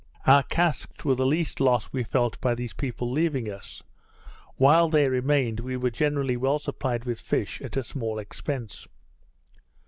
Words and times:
Our 0.25 0.41
casks 0.41 1.05
were 1.05 1.13
the 1.13 1.27
least 1.27 1.59
loss 1.59 1.93
we 1.93 2.03
felt 2.03 2.41
by 2.41 2.55
these 2.55 2.73
people 2.73 3.11
leaving 3.11 3.51
us: 3.51 3.83
While 4.55 4.89
they 4.89 5.07
remained, 5.07 5.59
we 5.59 5.77
were 5.77 5.91
generally 5.91 6.37
well 6.37 6.57
supplied 6.57 7.05
with 7.05 7.19
fish 7.21 7.61
at 7.61 7.77
a 7.77 7.83
small 7.83 8.17
expence. 8.17 8.87